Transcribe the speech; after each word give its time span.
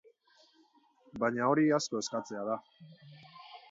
Baina 1.25 1.51
hori 1.53 1.69
asko 1.81 2.03
eskatzea 2.05 2.51
da. 2.53 2.61